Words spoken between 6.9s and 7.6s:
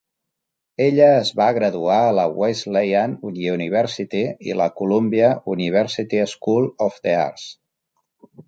of the Arts.